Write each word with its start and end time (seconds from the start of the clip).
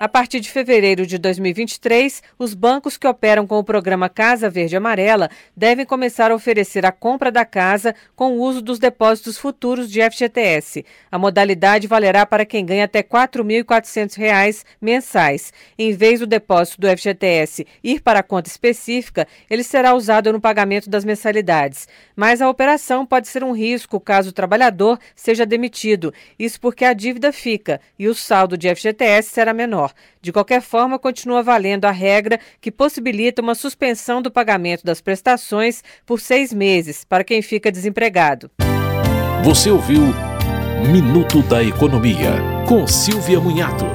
A 0.00 0.08
partir 0.08 0.38
de 0.38 0.48
fevereiro 0.48 1.04
de 1.04 1.18
2023, 1.18 2.22
os 2.38 2.54
bancos 2.54 2.96
que 2.96 3.08
operam 3.08 3.48
com 3.48 3.58
o 3.58 3.64
programa 3.64 4.08
Casa 4.08 4.48
Verde 4.48 4.76
Amarela 4.76 5.28
devem 5.56 5.84
começar 5.84 6.30
a 6.30 6.36
oferecer 6.36 6.86
a 6.86 6.92
compra 6.92 7.32
da 7.32 7.44
casa 7.44 7.92
com 8.14 8.34
o 8.34 8.40
uso 8.40 8.62
dos 8.62 8.78
depósitos 8.78 9.36
futuros 9.36 9.90
de 9.90 10.00
FGTS. 10.00 10.86
A 11.10 11.18
modalidade 11.18 11.88
valerá 11.88 12.24
para 12.24 12.46
quem 12.46 12.64
ganha 12.64 12.84
até 12.84 13.00
R$ 13.00 13.08
4.400 13.10 14.64
mensais. 14.80 15.52
Em 15.76 15.92
vez 15.92 16.20
do 16.20 16.28
depósito 16.28 16.80
do 16.80 16.86
FGTS 16.96 17.66
ir 17.82 18.00
para 18.00 18.20
a 18.20 18.22
conta 18.22 18.48
específica, 18.48 19.26
ele 19.50 19.64
será 19.64 19.94
usado 19.94 20.32
no 20.32 20.40
pagamento 20.40 20.88
das 20.88 21.04
mensalidades. 21.04 21.88
Mas 22.14 22.40
a 22.40 22.48
operação 22.48 23.04
pode 23.04 23.26
ser 23.26 23.42
um 23.42 23.50
risco 23.50 23.98
caso 23.98 24.30
o 24.30 24.32
trabalhador 24.32 24.96
seja 25.16 25.44
demitido. 25.44 26.14
Isso 26.38 26.60
porque 26.60 26.84
a 26.84 26.92
dívida 26.92 27.32
fica 27.32 27.80
e 27.98 28.06
o 28.06 28.14
saldo 28.14 28.56
de 28.56 28.72
FGTS 28.72 29.30
será 29.30 29.52
menor. 29.52 29.87
De 30.20 30.32
qualquer 30.32 30.60
forma, 30.60 30.98
continua 30.98 31.42
valendo 31.42 31.84
a 31.84 31.90
regra 31.90 32.38
que 32.60 32.70
possibilita 32.70 33.42
uma 33.42 33.54
suspensão 33.54 34.20
do 34.20 34.30
pagamento 34.30 34.84
das 34.84 35.00
prestações 35.00 35.82
por 36.04 36.20
seis 36.20 36.52
meses 36.52 37.04
para 37.04 37.24
quem 37.24 37.42
fica 37.42 37.72
desempregado. 37.72 38.50
Você 39.44 39.70
ouviu 39.70 40.02
Minuto 40.90 41.42
da 41.42 41.62
Economia, 41.62 42.32
com 42.66 42.86
Silvia 42.86 43.40
Munhato. 43.40 43.86